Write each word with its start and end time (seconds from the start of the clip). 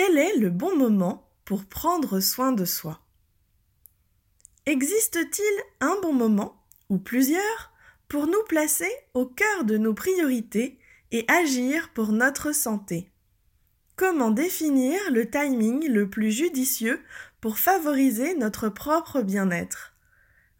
Quel 0.00 0.16
est 0.16 0.36
le 0.36 0.48
bon 0.48 0.76
moment 0.76 1.28
pour 1.44 1.64
prendre 1.64 2.20
soin 2.20 2.52
de 2.52 2.64
soi? 2.64 3.00
Existe-t-il 4.64 5.62
un 5.80 5.96
bon 6.00 6.12
moment, 6.12 6.64
ou 6.88 6.98
plusieurs, 6.98 7.72
pour 8.06 8.28
nous 8.28 8.44
placer 8.46 8.88
au 9.14 9.26
cœur 9.26 9.64
de 9.64 9.76
nos 9.76 9.94
priorités 9.94 10.78
et 11.10 11.24
agir 11.26 11.90
pour 11.94 12.12
notre 12.12 12.52
santé? 12.52 13.10
Comment 13.96 14.30
définir 14.30 15.00
le 15.10 15.28
timing 15.28 15.88
le 15.88 16.08
plus 16.08 16.30
judicieux 16.30 17.02
pour 17.40 17.58
favoriser 17.58 18.36
notre 18.36 18.68
propre 18.68 19.22
bien-être? 19.22 19.96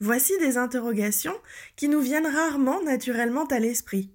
Voici 0.01 0.37
des 0.39 0.59
interrogations 0.59 1.39
qui 1.77 1.89
nous 1.89 2.01
viennent 2.01 2.27
rarement 2.27 2.83
naturellement 2.83 3.47
à 3.47 3.61
l'esprit. 3.61 4.11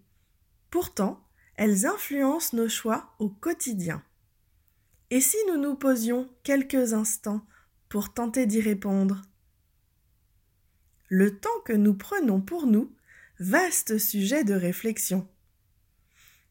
Pourtant, 0.70 1.26
elles 1.55 1.86
influencent 1.86 2.58
nos 2.58 2.68
choix 2.68 3.14
au 3.20 3.30
quotidien. 3.30 4.04
Et 5.09 5.21
si 5.21 5.38
nous 5.47 5.57
nous 5.57 5.75
posions 5.75 6.30
quelques 6.43 6.93
instants 6.93 7.45
pour 7.89 8.13
tenter 8.13 8.45
d'y 8.45 8.61
répondre? 8.61 9.21
Le 11.07 11.38
temps 11.38 11.59
que 11.66 11.73
nous 11.73 11.94
prenons 11.94 12.41
pour 12.41 12.66
nous, 12.66 12.95
vaste 13.39 13.97
sujet 13.97 14.44
de 14.44 14.53
réflexion. 14.53 15.27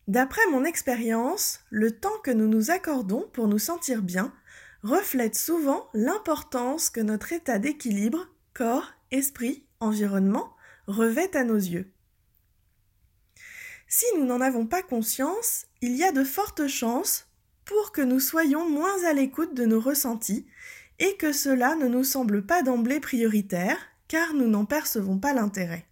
D'après 0.08 0.46
mon 0.50 0.64
expérience, 0.64 1.60
le 1.70 1.92
temps 1.92 2.18
que 2.24 2.30
nous 2.30 2.48
nous 2.48 2.70
accordons 2.70 3.28
pour 3.32 3.48
nous 3.48 3.58
sentir 3.58 4.02
bien 4.02 4.32
reflète 4.82 5.36
souvent 5.36 5.88
l'importance 5.94 6.90
que 6.90 7.00
notre 7.00 7.32
état 7.32 7.58
d'équilibre, 7.58 8.28
corps, 8.52 8.92
esprit, 9.10 9.64
environnement, 9.80 10.54
revêt 10.86 11.36
à 11.36 11.44
nos 11.44 11.56
yeux. 11.56 11.92
Si 13.86 14.06
nous 14.16 14.24
n'en 14.24 14.40
avons 14.40 14.66
pas 14.66 14.82
conscience, 14.82 15.66
il 15.82 15.96
y 15.96 16.02
a 16.02 16.12
de 16.12 16.24
fortes 16.24 16.66
chances 16.66 17.28
pour 17.64 17.92
que 17.92 18.02
nous 18.02 18.20
soyons 18.20 18.68
moins 18.68 19.04
à 19.04 19.12
l'écoute 19.12 19.54
de 19.54 19.64
nos 19.64 19.80
ressentis 19.80 20.46
et 20.98 21.16
que 21.16 21.32
cela 21.32 21.74
ne 21.74 21.88
nous 21.88 22.04
semble 22.04 22.44
pas 22.44 22.62
d'emblée 22.62 23.00
prioritaire 23.00 23.78
car 24.08 24.34
nous 24.34 24.48
n'en 24.48 24.64
percevons 24.64 25.18
pas 25.18 25.32
l'intérêt. 25.32 25.86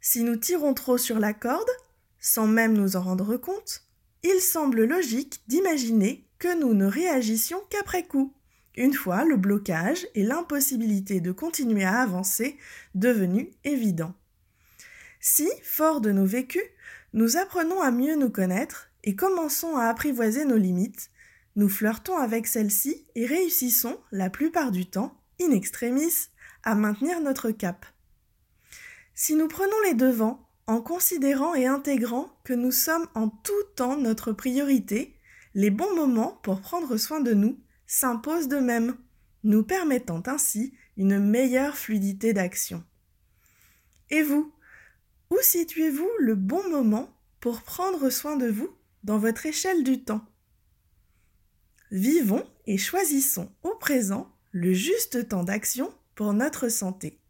Si 0.00 0.22
nous 0.22 0.36
tirons 0.36 0.74
trop 0.74 0.96
sur 0.96 1.18
la 1.18 1.34
corde, 1.34 1.70
sans 2.18 2.46
même 2.46 2.72
nous 2.72 2.96
en 2.96 3.02
rendre 3.02 3.36
compte, 3.36 3.82
il 4.22 4.40
semble 4.40 4.84
logique 4.84 5.42
d'imaginer 5.46 6.26
que 6.38 6.58
nous 6.58 6.74
ne 6.74 6.86
réagissions 6.86 7.62
qu'après 7.68 8.06
coup, 8.06 8.32
une 8.76 8.94
fois 8.94 9.24
le 9.24 9.36
blocage 9.36 10.06
et 10.14 10.22
l'impossibilité 10.22 11.20
de 11.20 11.32
continuer 11.32 11.84
à 11.84 12.00
avancer 12.00 12.56
devenus 12.94 13.48
évidents. 13.64 14.14
Si, 15.20 15.48
fort 15.62 16.00
de 16.00 16.12
nos 16.12 16.24
vécus, 16.24 16.62
nous 17.12 17.36
apprenons 17.36 17.82
à 17.82 17.90
mieux 17.90 18.16
nous 18.16 18.30
connaître 18.30 18.89
et 19.04 19.16
commençons 19.16 19.76
à 19.76 19.86
apprivoiser 19.86 20.44
nos 20.44 20.56
limites, 20.56 21.10
nous 21.56 21.68
flirtons 21.68 22.16
avec 22.16 22.46
celles-ci 22.46 23.06
et 23.14 23.26
réussissons, 23.26 23.98
la 24.12 24.30
plupart 24.30 24.70
du 24.70 24.86
temps, 24.86 25.20
in 25.40 25.50
extremis, 25.50 26.28
à 26.62 26.74
maintenir 26.74 27.20
notre 27.20 27.50
cap. 27.50 27.86
Si 29.14 29.34
nous 29.34 29.48
prenons 29.48 29.80
les 29.84 29.94
devants, 29.94 30.46
en 30.66 30.80
considérant 30.80 31.54
et 31.54 31.66
intégrant 31.66 32.30
que 32.44 32.52
nous 32.52 32.70
sommes 32.70 33.08
en 33.14 33.28
tout 33.28 33.62
temps 33.74 33.96
notre 33.96 34.32
priorité, 34.32 35.16
les 35.54 35.70
bons 35.70 35.94
moments 35.96 36.38
pour 36.42 36.60
prendre 36.60 36.96
soin 36.96 37.20
de 37.20 37.34
nous 37.34 37.58
s'imposent 37.86 38.46
d'eux-mêmes, 38.46 38.96
nous 39.42 39.64
permettant 39.64 40.22
ainsi 40.26 40.74
une 40.96 41.18
meilleure 41.18 41.76
fluidité 41.76 42.32
d'action. 42.32 42.84
Et 44.10 44.22
vous, 44.22 44.52
où 45.30 45.36
situez-vous 45.40 46.08
le 46.20 46.34
bon 46.34 46.68
moment 46.68 47.10
pour 47.40 47.62
prendre 47.62 48.10
soin 48.10 48.36
de 48.36 48.48
vous? 48.48 48.70
Dans 49.04 49.18
votre 49.18 49.46
échelle 49.46 49.84
du 49.84 50.04
temps. 50.04 50.24
Vivons 51.90 52.46
et 52.66 52.78
choisissons 52.78 53.52
au 53.62 53.74
présent 53.74 54.34
le 54.52 54.72
juste 54.72 55.28
temps 55.28 55.44
d'action 55.44 55.92
pour 56.14 56.32
notre 56.32 56.68
santé. 56.68 57.20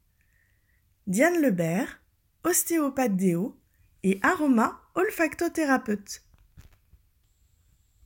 Diane 1.07 1.41
Lebert, 1.41 2.03
ostéopathe 2.45 3.17
déo 3.17 3.59
et 4.03 4.19
aroma 4.23 4.81
olfactothérapeute. 4.95 6.23